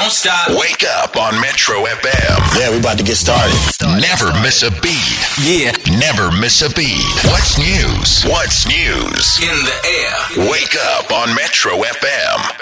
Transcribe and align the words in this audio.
Don't 0.00 0.10
stop. 0.10 0.48
Wake 0.58 0.82
up 0.82 1.14
on 1.18 1.38
Metro 1.42 1.84
FM. 1.84 2.58
Yeah, 2.58 2.70
we're 2.70 2.80
about 2.80 2.96
to 2.96 3.04
get 3.04 3.16
started. 3.16 3.54
Never 4.00 4.32
miss 4.40 4.62
a 4.62 4.70
beat. 4.80 5.20
Yeah. 5.44 5.72
Never 5.98 6.32
miss 6.32 6.62
a 6.62 6.74
beat. 6.74 7.04
What's 7.26 7.58
news? 7.58 8.24
What's 8.24 8.66
news? 8.66 9.38
In 9.42 9.58
the 9.62 9.76
air. 9.84 10.50
Wake 10.50 10.74
up 10.96 11.12
on 11.12 11.34
Metro 11.34 11.72
FM. 11.72 12.60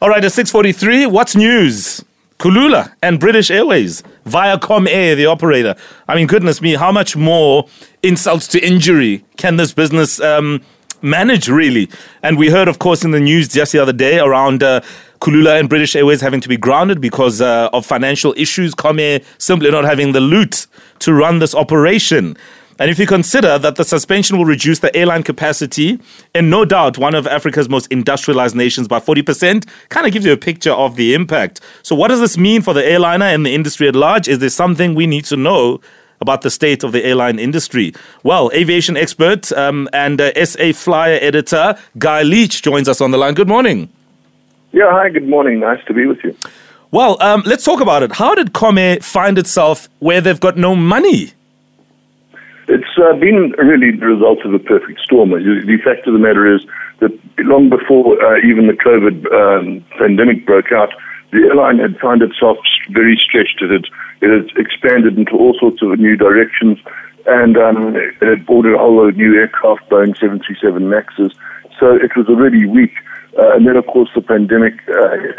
All 0.00 0.08
right, 0.08 0.24
at 0.24 0.30
6.43, 0.30 1.10
what's 1.10 1.34
news? 1.34 2.04
Kulula 2.38 2.92
and 3.02 3.18
British 3.18 3.50
Airways 3.50 4.04
via 4.24 4.56
Comair, 4.56 5.16
the 5.16 5.26
operator. 5.26 5.74
I 6.06 6.14
mean, 6.14 6.28
goodness 6.28 6.62
me, 6.62 6.74
how 6.74 6.92
much 6.92 7.16
more 7.16 7.66
insults 8.04 8.46
to 8.48 8.64
injury 8.64 9.24
can 9.36 9.56
this 9.56 9.72
business 9.72 10.20
um, 10.20 10.62
manage, 11.02 11.48
really? 11.48 11.90
And 12.22 12.38
we 12.38 12.50
heard, 12.50 12.68
of 12.68 12.78
course, 12.78 13.04
in 13.04 13.10
the 13.10 13.20
news 13.20 13.48
just 13.48 13.72
the 13.72 13.80
other 13.80 13.92
day 13.92 14.20
around 14.20 14.62
uh, 14.62 14.82
Kulula 15.20 15.58
and 15.58 15.68
British 15.68 15.96
Airways 15.96 16.20
having 16.20 16.40
to 16.40 16.48
be 16.48 16.56
grounded 16.56 17.00
because 17.00 17.40
uh, 17.40 17.70
of 17.72 17.86
financial 17.86 18.34
issues, 18.36 18.74
Comair 18.74 19.24
simply 19.38 19.70
not 19.70 19.84
having 19.84 20.12
the 20.12 20.20
loot 20.20 20.66
to 21.00 21.12
run 21.12 21.38
this 21.38 21.54
operation. 21.54 22.36
And 22.78 22.90
if 22.90 22.98
you 22.98 23.06
consider 23.06 23.58
that 23.58 23.76
the 23.76 23.84
suspension 23.84 24.36
will 24.36 24.44
reduce 24.44 24.80
the 24.80 24.94
airline 24.94 25.22
capacity 25.22 25.98
in 26.34 26.50
no 26.50 26.66
doubt 26.66 26.98
one 26.98 27.14
of 27.14 27.26
Africa's 27.26 27.70
most 27.70 27.90
industrialized 27.90 28.54
nations 28.54 28.86
by 28.86 29.00
40%, 29.00 29.66
kind 29.88 30.06
of 30.06 30.12
gives 30.12 30.26
you 30.26 30.32
a 30.32 30.36
picture 30.36 30.72
of 30.72 30.96
the 30.96 31.14
impact. 31.14 31.60
So, 31.82 31.96
what 31.96 32.08
does 32.08 32.20
this 32.20 32.36
mean 32.36 32.60
for 32.60 32.74
the 32.74 32.84
airliner 32.84 33.24
and 33.24 33.46
the 33.46 33.54
industry 33.54 33.88
at 33.88 33.96
large? 33.96 34.28
Is 34.28 34.40
there 34.40 34.50
something 34.50 34.94
we 34.94 35.06
need 35.06 35.24
to 35.26 35.36
know 35.36 35.80
about 36.20 36.42
the 36.42 36.50
state 36.50 36.84
of 36.84 36.92
the 36.92 37.02
airline 37.02 37.38
industry? 37.38 37.94
Well, 38.22 38.50
aviation 38.52 38.96
expert 38.96 39.50
um, 39.52 39.88
and 39.94 40.20
uh, 40.20 40.44
SA 40.44 40.72
Flyer 40.72 41.18
editor 41.22 41.78
Guy 41.98 42.22
Leitch 42.24 42.60
joins 42.60 42.90
us 42.90 43.00
on 43.00 43.10
the 43.10 43.18
line. 43.18 43.34
Good 43.34 43.48
morning. 43.48 43.90
Yeah, 44.76 44.90
hi, 44.90 45.08
good 45.08 45.26
morning. 45.26 45.60
Nice 45.60 45.82
to 45.86 45.94
be 45.94 46.04
with 46.04 46.22
you. 46.22 46.36
Well, 46.90 47.16
um, 47.22 47.42
let's 47.46 47.64
talk 47.64 47.80
about 47.80 48.02
it. 48.02 48.12
How 48.12 48.34
did 48.34 48.52
Comair 48.52 49.02
find 49.02 49.38
itself 49.38 49.88
where 50.00 50.20
they've 50.20 50.38
got 50.38 50.58
no 50.58 50.76
money? 50.76 51.32
It's 52.68 52.98
uh, 52.98 53.14
been 53.14 53.52
really 53.56 53.96
the 53.96 54.04
result 54.04 54.44
of 54.44 54.52
a 54.52 54.58
perfect 54.58 55.00
storm. 55.00 55.30
The 55.30 55.78
fact 55.82 56.06
of 56.06 56.12
the 56.12 56.18
matter 56.18 56.54
is 56.54 56.60
that 57.00 57.18
long 57.38 57.70
before 57.70 58.22
uh, 58.22 58.36
even 58.46 58.66
the 58.66 58.74
COVID 58.74 59.24
um, 59.32 59.82
pandemic 59.98 60.44
broke 60.44 60.70
out, 60.72 60.90
the 61.30 61.38
airline 61.38 61.78
had 61.78 61.98
found 61.98 62.20
itself 62.20 62.58
very 62.90 63.16
stretched. 63.16 63.62
It 63.62 63.70
had, 63.70 63.86
it 64.20 64.28
had 64.28 64.58
expanded 64.58 65.16
into 65.16 65.38
all 65.38 65.56
sorts 65.58 65.80
of 65.80 65.98
new 65.98 66.18
directions 66.18 66.78
and 67.24 67.56
um, 67.56 67.96
it 67.96 68.20
had 68.20 68.44
ordered 68.46 68.74
a 68.74 68.78
whole 68.78 68.96
lot 68.96 69.08
of 69.08 69.16
new 69.16 69.36
aircraft, 69.36 69.88
Boeing 69.88 70.14
737 70.18 70.86
Maxes. 70.86 71.32
So 71.80 71.94
it 71.94 72.14
was 72.14 72.28
already 72.28 72.66
weak. 72.66 72.92
Uh, 73.38 73.54
and 73.54 73.66
then, 73.66 73.76
of 73.76 73.86
course, 73.86 74.08
the 74.14 74.22
pandemic 74.22 74.74
uh, 74.88 75.16
hit 75.20 75.36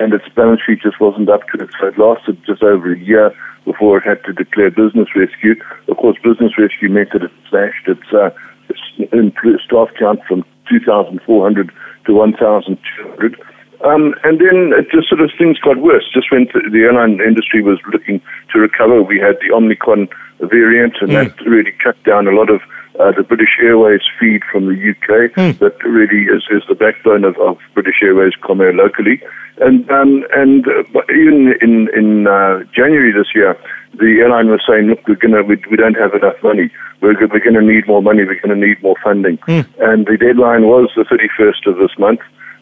and 0.00 0.12
its 0.12 0.28
balance 0.34 0.60
sheet 0.64 0.80
just 0.82 1.00
wasn't 1.00 1.28
up 1.28 1.40
to 1.48 1.64
it. 1.64 1.70
So 1.80 1.88
it 1.88 1.98
lasted 1.98 2.38
just 2.46 2.62
over 2.62 2.92
a 2.92 2.98
year 2.98 3.34
before 3.64 3.98
it 3.98 4.04
had 4.04 4.22
to 4.24 4.32
declare 4.32 4.70
business 4.70 5.08
rescue. 5.16 5.54
Of 5.88 5.96
course, 5.96 6.16
business 6.22 6.52
rescue 6.56 6.88
meant 6.88 7.12
that 7.12 7.24
it 7.24 7.32
slashed 7.50 7.88
its, 7.88 8.06
uh, 8.12 8.30
its 8.68 9.64
staff 9.64 9.88
count 9.98 10.20
from 10.28 10.44
2,400 10.70 11.72
to 12.06 12.14
1,200. 12.14 13.36
Um, 13.84 14.14
and 14.24 14.40
then 14.40 14.74
it 14.74 14.90
just 14.90 15.08
sort 15.08 15.20
of 15.20 15.30
things 15.38 15.58
got 15.58 15.78
worse. 15.78 16.04
Just 16.12 16.32
when 16.32 16.46
the 16.46 16.82
airline 16.82 17.20
industry 17.20 17.62
was 17.62 17.78
looking 17.92 18.20
to 18.52 18.58
recover, 18.58 19.02
we 19.02 19.18
had 19.18 19.36
the 19.40 19.54
Omicron 19.54 20.08
variant, 20.40 20.94
and 21.00 21.10
mm. 21.10 21.14
that 21.14 21.46
really 21.46 21.72
cut 21.82 21.96
down 22.02 22.26
a 22.26 22.32
lot 22.32 22.50
of 22.50 22.60
uh, 22.98 23.12
the 23.12 23.22
British 23.22 23.58
Airways 23.60 24.00
feed 24.18 24.42
from 24.50 24.66
the 24.66 24.74
UK. 24.74 25.32
Mm. 25.34 25.58
That 25.58 25.82
really 25.84 26.24
is, 26.24 26.42
is 26.50 26.62
the 26.68 26.74
backbone 26.74 27.24
of, 27.24 27.36
of 27.38 27.58
British 27.74 28.02
Airways 28.02 28.34
Comair 28.42 28.74
locally. 28.74 29.22
And 29.60 29.90
um, 29.90 30.24
and 30.34 30.66
uh, 30.66 31.02
even 31.10 31.54
in 31.60 31.88
in 31.96 32.26
uh, 32.26 32.62
January 32.72 33.12
this 33.12 33.34
year, 33.34 33.58
the 33.94 34.20
airline 34.20 34.50
was 34.50 34.62
saying, 34.68 34.86
"Look, 34.86 35.06
we're 35.08 35.16
gonna 35.16 35.42
we, 35.42 35.56
we 35.70 35.76
don't 35.76 35.96
have 35.96 36.14
enough 36.14 36.40
money. 36.42 36.70
We're 37.00 37.18
we're 37.26 37.42
going 37.42 37.54
to 37.54 37.62
need 37.62 37.86
more 37.88 38.02
money. 38.02 38.22
We're 38.24 38.40
going 38.40 38.60
to 38.60 38.66
need 38.66 38.82
more 38.82 38.96
funding." 39.02 39.38
Mm. 39.38 39.66
And 39.80 40.06
the 40.06 40.16
deadline 40.16 40.66
was 40.66 40.90
the 40.94 41.02
31st 41.02 41.66
of 41.66 41.78
this 41.78 41.98
month. 41.98 42.20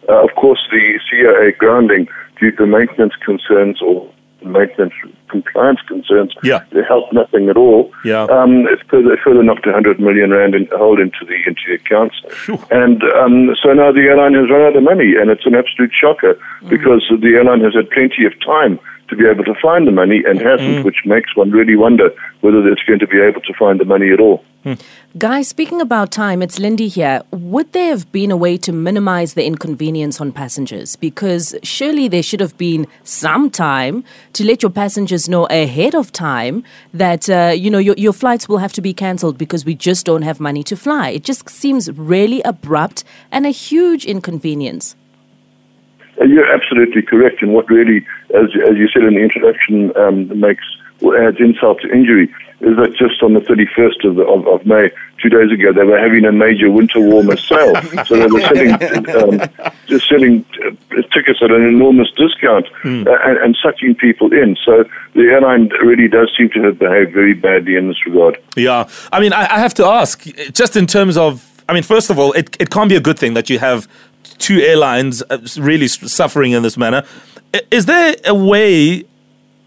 Uh, 0.09 0.25
of 0.25 0.31
course, 0.37 0.61
the 0.71 0.99
CAA 1.11 1.57
grounding 1.59 2.09
due 2.41 2.53
to 2.53 2.67
maintenance 2.67 3.15
concerns 3.25 3.83
or 3.83 4.11
maintenance 4.47 4.95
compliance 5.29 5.81
concerns, 5.87 6.35
yeah. 6.43 6.65
they 6.73 6.83
helped 6.87 7.13
nothing 7.13 7.49
at 7.49 7.57
all. 7.57 7.93
Yeah. 8.05 8.25
Um, 8.25 8.67
it 8.67 8.81
further, 8.89 9.17
further 9.23 9.43
knocked 9.43 9.67
100 9.67 10.01
million 10.01 10.31
rand 10.31 10.55
in, 10.55 10.69
hold 10.73 11.01
into 11.01 11.25
the 11.27 11.37
into 11.47 11.63
the 11.69 11.75
accounts, 11.75 12.17
and 12.71 13.03
um, 13.19 13.55
so 13.63 13.73
now 13.73 13.93
the 13.93 14.07
airline 14.09 14.35
has 14.35 14.51
run 14.51 14.63
out 14.63 14.77
of 14.77 14.83
money, 14.83 15.15
and 15.19 15.31
it's 15.31 15.47
an 15.47 15.55
absolute 15.55 15.93
shocker 15.93 16.35
mm. 16.63 16.69
because 16.69 17.05
the 17.09 17.35
airline 17.37 17.61
has 17.61 17.75
had 17.75 17.91
plenty 17.91 18.25
of 18.25 18.33
time 18.41 18.79
to 19.09 19.17
be 19.17 19.27
able 19.27 19.45
to 19.45 19.55
find 19.61 19.87
the 19.87 19.93
money 19.93 20.23
and 20.27 20.41
hasn't, 20.41 20.79
mm. 20.79 20.85
which 20.85 21.03
makes 21.05 21.37
one 21.37 21.51
really 21.51 21.77
wonder 21.77 22.11
whether 22.41 22.67
it's 22.69 22.83
going 22.83 22.99
to 22.99 23.07
be 23.07 23.21
able 23.21 23.41
to 23.41 23.55
find 23.55 23.81
the 23.81 23.85
money 23.85 24.13
at 24.13 24.21
all. 24.21 24.45
Mm. 24.65 24.81
Guys, 25.17 25.47
speaking 25.47 25.81
about 25.81 26.11
time, 26.11 26.43
it's 26.43 26.59
Lindy 26.59 26.89
here. 26.89 27.23
Would 27.31 27.73
there 27.73 27.91
have 27.91 28.11
been 28.11 28.33
a 28.33 28.37
way 28.37 28.57
to 28.59 28.73
minimize 28.73 29.35
the 29.35 29.45
inconvenience 29.45 30.21
on 30.21 30.33
passengers? 30.33 30.97
Because 30.97 31.55
surely 31.63 32.09
there 32.09 32.23
should 32.23 32.41
have 32.41 32.59
been 32.59 32.87
some 33.05 33.49
time 33.49 34.03
to 34.33 34.45
let 34.45 34.63
your 34.63 34.71
passengers 34.71 35.29
know 35.29 35.47
ahead 35.47 35.95
of 35.95 36.11
time 36.11 36.65
that, 36.93 37.31
uh, 37.31 37.53
you 37.57 37.71
know, 37.71 37.79
your, 37.79 37.95
your 37.97 38.13
flights 38.13 38.49
will 38.49 38.59
have 38.59 38.73
to 38.73 38.81
be 38.81 38.93
cancelled 38.93 39.39
because 39.39 39.65
we 39.65 39.75
just 39.75 40.05
don't 40.05 40.23
have 40.23 40.41
money 40.41 40.65
to 40.65 40.77
fly. 40.77 41.11
It 41.11 41.23
just 41.23 41.49
seems 41.49 41.91
really 41.93 42.43
abrupt 42.43 43.05
and 43.31 43.47
a 43.47 43.51
huge 43.51 44.05
inconvenience. 44.05 44.97
Uh, 46.21 46.25
you're 46.25 46.51
absolutely 46.53 47.03
correct. 47.03 47.43
And 47.43 47.53
what 47.53 47.69
really, 47.69 48.07
as, 48.35 48.51
as 48.69 48.77
you 48.77 48.89
said 48.89 49.03
in 49.03 49.15
the 49.15 49.23
introduction, 49.23 49.97
um, 49.97 50.39
makes 50.39 50.65
or 51.03 51.23
adds 51.23 51.39
insult 51.41 51.81
to 51.83 51.93
injury 51.93 52.33
is 52.61 52.75
that 52.77 52.95
just 52.97 53.23
on 53.23 53.35
the 53.35 53.41
31st 53.41 54.09
of, 54.09 54.17
the, 54.17 54.23
of, 54.23 54.47
of, 54.49 54.65
May, 54.65 54.91
two 55.21 55.29
days 55.29 55.53
ago, 55.53 55.75
they 55.75 55.85
were 55.85 55.99
having 55.99 56.25
a 56.25 56.33
major 56.33 56.71
winter 56.71 57.01
warmer 57.01 57.37
sale. 57.37 57.75
so 58.07 58.17
they 58.17 58.27
were 58.27 58.41
selling, 58.41 58.73
um, 59.15 59.51
just 59.87 60.09
selling 60.09 60.43
uh, 60.65 61.03
tickets 61.13 61.41
at 61.43 61.51
an 61.51 61.63
enormous 61.63 62.11
discount 62.13 62.67
mm. 62.83 63.07
and, 63.07 63.39
and, 63.39 63.57
sucking 63.63 63.95
people 63.97 64.33
in. 64.33 64.57
So 64.65 64.85
the 65.15 65.23
airline 65.23 65.69
really 65.85 66.09
does 66.09 66.33
seem 66.37 66.49
to 66.51 66.63
have 66.63 66.79
behaved 66.79 67.13
very 67.13 67.35
badly 67.35 67.77
in 67.77 67.89
this 67.89 68.07
regard. 68.07 68.41
Yeah. 68.57 68.89
I 69.13 69.21
mean, 69.21 69.35
I, 69.35 69.43
I 69.43 69.59
have 69.59 69.75
to 69.75 69.85
ask, 69.85 70.25
just 70.53 70.77
in 70.77 70.87
terms 70.87 71.19
of, 71.19 71.63
I 71.69 71.75
mean, 71.75 71.83
first 71.83 72.09
of 72.09 72.19
all, 72.19 72.33
it, 72.33 72.57
it 72.59 72.71
can't 72.71 72.89
be 72.89 72.97
a 72.97 73.01
good 73.01 73.19
thing 73.19 73.35
that 73.35 73.51
you 73.51 73.59
have 73.59 73.87
two 74.39 74.61
airlines 74.61 75.23
uh, 75.31 75.39
really 75.59 75.89
suffering 75.89 76.53
in 76.53 76.63
this 76.63 76.77
manner. 76.77 77.05
Is 77.71 77.87
there 77.87 78.15
a 78.25 78.35
way, 78.35 79.05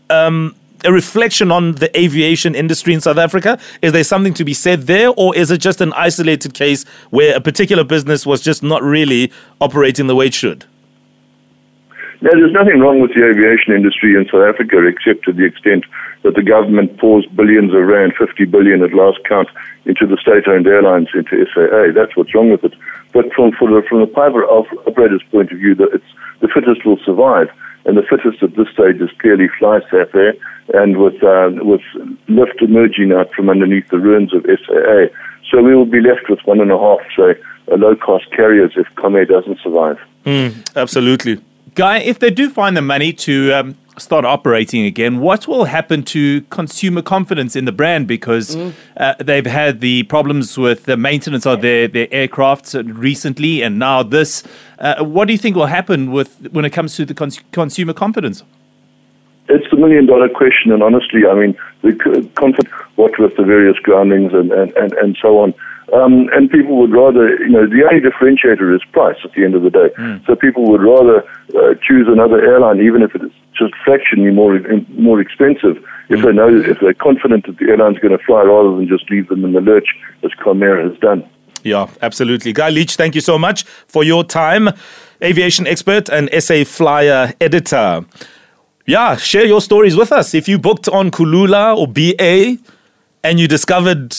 um, 0.09 0.56
a 0.85 0.91
reflection 0.91 1.52
on 1.52 1.74
the 1.75 1.97
aviation 2.00 2.56
industry 2.56 2.94
in 2.94 3.02
South 3.02 3.18
Africa? 3.18 3.59
Is 3.81 3.91
there 3.91 4.03
something 4.03 4.34
to 4.35 4.44
be 4.44 4.53
said 4.53 4.84
there, 4.84 5.09
or 5.09 5.35
is 5.35 5.52
it 5.52 5.59
just 5.59 5.81
an 5.81 5.94
isolated 5.94 6.53
case 6.53 6.85
where 7.09 7.35
a 7.35 7.41
particular 7.41 7.84
business 7.84 8.25
was 8.25 8.41
just 8.41 8.63
not 8.63 8.84
really 8.84 9.31
operating 9.59 10.08
the 10.08 10.16
way 10.16 10.28
it 10.28 10.34
should? 10.34 10.66
No, 12.22 12.31
there's 12.35 12.52
nothing 12.52 12.80
wrong 12.80 13.00
with 13.00 13.16
the 13.16 13.24
aviation 13.24 13.72
industry 13.72 14.16
in 14.16 14.28
South 14.28 14.44
Africa 14.44 14.84
except 14.84 15.24
to 15.25 15.31
the 15.31 15.46
extent 15.46 15.85
that 16.24 16.35
the 16.35 16.44
government 16.44 16.97
pours 17.00 17.25
billions 17.28 17.74
of 17.74 17.88
rand, 17.88 18.12
50 18.19 18.44
billion 18.46 18.84
at 18.84 18.94
last 18.94 19.24
count, 19.24 19.47
into 19.85 20.06
the 20.06 20.18
state-owned 20.19 20.68
airlines, 20.68 21.08
into 21.16 21.47
SAA. 21.47 21.96
That's 21.96 22.16
what's 22.18 22.35
wrong 22.35 22.52
with 22.52 22.63
it. 22.66 22.74
But 23.13 23.31
from, 23.31 23.52
the, 23.52 23.84
from 23.88 24.02
the 24.02 24.12
private 24.12 24.44
operator's 24.44 25.24
point 25.31 25.52
of 25.52 25.59
view, 25.59 25.75
that 25.75 25.96
it's, 25.96 26.12
the 26.41 26.50
fittest 26.50 26.85
will 26.85 27.00
survive. 27.06 27.47
And 27.85 27.96
the 27.96 28.03
fittest 28.03 28.44
at 28.44 28.56
this 28.59 28.68
stage 28.68 29.00
is 29.00 29.09
clearly 29.19 29.47
FlySafair, 29.56 30.35
and 30.75 30.97
with, 30.97 31.24
uh, 31.24 31.52
with 31.63 31.81
lift 32.28 32.62
emerging 32.62 33.13
out 33.13 33.31
from 33.34 33.50
underneath 33.50 33.88
the 33.88 33.97
ruins 33.97 34.34
of 34.34 34.44
SAA. 34.44 35.08
So 35.50 35.63
we 35.63 35.74
will 35.74 35.85
be 35.85 36.02
left 36.02 36.29
with 36.29 36.40
one 36.44 36.59
and 36.59 36.72
a 36.72 36.78
half, 36.78 37.00
say, 37.16 37.40
low-cost 37.72 38.29
carriers 38.35 38.74
if 38.75 38.88
Comair 38.96 39.28
doesn't 39.28 39.59
survive. 39.63 39.97
Mm, 40.25 40.75
absolutely. 40.75 41.40
Guy, 41.75 42.00
if 42.00 42.19
they 42.19 42.30
do 42.30 42.50
find 42.50 42.75
the 42.75 42.81
money 42.81 43.12
to 43.13 43.52
um, 43.53 43.75
start 43.97 44.26
operating 44.26 44.85
again, 44.85 45.20
what 45.20 45.47
will 45.47 45.66
happen 45.66 46.03
to 46.03 46.41
consumer 46.44 47.02
confidence 47.02 47.55
in 47.55 47.66
the 47.66 47.72
brand? 47.72 48.08
Because 48.08 48.55
mm. 48.55 48.73
uh, 48.97 49.16
they've 49.20 49.46
had 49.46 49.82
the 49.82 50.03
problems 50.03 50.58
with 50.58 50.85
the 50.85 50.96
maintenance 50.96 51.46
of 51.46 51.61
their, 51.61 51.88
their 51.88 52.08
aircraft 52.11 52.73
recently, 52.73 53.61
and 53.61 53.78
now 53.78 54.03
this. 54.03 54.44
Uh, 54.79 55.03
what 55.03 55.26
do 55.26 55.34
you 55.34 55.38
think 55.38 55.55
will 55.55 55.66
happen 55.66 56.11
with 56.11 56.47
when 56.52 56.66
it 56.66 56.72
comes 56.72 56.96
to 56.96 57.05
the 57.05 57.14
cons- 57.14 57.41
consumer 57.52 57.94
confidence? 57.94 58.44
It's 59.49 59.70
the 59.72 59.78
million 59.78 60.05
dollar 60.05 60.29
question, 60.29 60.72
and 60.72 60.84
honestly, 60.84 61.26
I 61.26 61.34
mean, 61.34 61.58
the 61.82 62.29
confidence, 62.35 62.73
what 62.96 63.17
with 63.20 63.35
the 63.35 63.44
various 63.44 63.78
groundings 63.79 64.32
and, 64.34 64.52
and, 64.52 64.72
and, 64.73 64.94
and 64.94 65.17
so 65.22 65.40
on. 65.40 65.53
Um, 65.94 66.30
and 66.34 66.50
people 66.50 66.78
would 66.78 66.91
rather, 66.91 67.30
you 67.40 67.50
know, 67.50 67.68
the 67.68 67.84
only 67.84 68.02
differentiator 68.02 68.76
is 68.76 68.82
price 68.91 69.18
at 69.24 69.34
the 69.34 69.44
end 69.44 69.56
of 69.56 69.64
the 69.64 69.70
day. 69.70 69.90
Mm. 69.97 70.26
So 70.26 70.36
people 70.36 70.70
would 70.72 70.82
rather 70.82 71.24
uh, 71.56 71.76
choose 71.82 72.08
another 72.08 72.41
airline, 72.41 72.82
even 72.82 73.02
if 73.02 73.16
it's 73.16 73.34
just 73.58 73.74
fractionally 73.84 74.32
more 74.32 74.59
more 74.90 75.20
expensive, 75.20 75.84
if 76.09 76.20
mm. 76.20 76.24
they 76.24 76.32
know 76.32 76.50
if 76.50 76.80
they're 76.80 76.94
confident 76.94 77.46
that 77.47 77.58
the 77.58 77.66
airline's 77.66 78.00
going 78.00 78.18
to 78.18 78.24
fly, 78.24 78.41
rather 78.41 78.76
than 78.76 78.88
just 78.88 79.09
leave 79.09 79.28
them 79.28 79.44
in 79.46 79.53
the 79.53 79.62
lurch 79.62 79.88
as 80.24 80.32
Comair 80.44 80.84
has 80.88 80.97
done. 81.00 81.28
Yeah, 81.64 81.90
absolutely. 82.02 82.53
Guy 82.53 82.70
Leitch, 82.70 82.96
thank 82.96 83.16
you 83.16 83.22
so 83.22 83.38
much 83.38 83.64
for 83.64 84.03
your 84.03 84.24
time. 84.24 84.70
Aviation 85.22 85.68
expert 85.68 86.09
and 86.09 86.30
SA 86.42 86.64
Flyer 86.64 87.34
editor. 87.42 88.06
yeah, 88.85 89.18
share 89.18 89.46
your 89.46 89.62
stories 89.62 89.96
with 89.96 90.12
us. 90.12 90.34
If 90.34 90.47
you 90.47 90.58
booked 90.58 90.88
on 90.88 91.12
Kulula 91.12 91.76
or 91.76 91.88
BA 91.88 92.62
and 93.24 93.40
you 93.40 93.47
discovered 93.47 94.16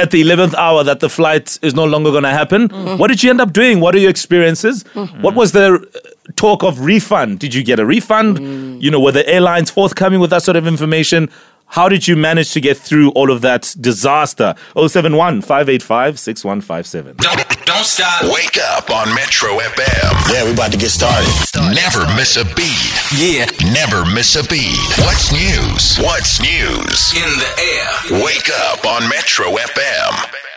at 0.00 0.10
the 0.10 0.22
11th 0.22 0.54
hour 0.54 0.82
that 0.82 1.00
the 1.00 1.08
flight 1.08 1.58
is 1.62 1.74
no 1.74 1.84
longer 1.84 2.10
going 2.10 2.24
to 2.24 2.30
happen, 2.30 2.68
mm. 2.68 2.98
what 2.98 3.08
did 3.08 3.22
you 3.22 3.30
end 3.30 3.40
up 3.40 3.52
doing? 3.52 3.80
What 3.80 3.94
are 3.94 3.98
your 3.98 4.10
experiences? 4.10 4.84
Mm-hmm. 4.94 5.22
What 5.22 5.34
was 5.34 5.52
the 5.52 5.74
uh, 5.74 6.32
talk 6.36 6.62
of 6.64 6.80
refund? 6.80 7.38
Did 7.38 7.54
you 7.54 7.62
get 7.62 7.78
a 7.78 7.86
refund? 7.86 8.38
Mm. 8.38 8.82
You 8.82 8.90
know, 8.90 9.00
were 9.00 9.12
the 9.12 9.28
airlines 9.28 9.70
forthcoming 9.70 10.20
with 10.20 10.30
that 10.30 10.42
sort 10.42 10.56
of 10.56 10.66
information? 10.66 11.30
How 11.66 11.88
did 11.88 12.08
you 12.08 12.16
manage 12.16 12.52
to 12.52 12.60
get 12.60 12.76
through 12.76 13.10
all 13.10 13.30
of 13.30 13.42
that 13.42 13.74
disaster? 13.80 14.54
071 14.74 15.42
585 15.42 16.18
6157. 16.18 17.46
Don't, 17.70 17.84
stop. 17.84 18.24
Wake 18.24 18.58
up 18.58 18.90
on 18.90 19.14
Metro 19.14 19.50
FM. 19.58 20.32
Yeah, 20.32 20.44
we 20.44 20.50
about 20.52 20.72
to 20.72 20.76
get 20.76 20.90
started. 20.90 21.30
Never 21.72 22.04
miss 22.16 22.36
a 22.36 22.44
beat. 22.44 22.90
Yeah. 23.14 23.46
Never 23.72 24.04
miss 24.04 24.34
a 24.34 24.42
beat. 24.42 24.74
What's 24.98 25.30
news? 25.30 25.96
What's 25.98 26.40
news? 26.40 27.14
In 27.14 27.30
the 27.38 27.50
air. 27.62 28.24
Wake 28.24 28.50
up 28.66 28.84
on 28.84 29.08
Metro 29.08 29.54
FM. 29.54 30.49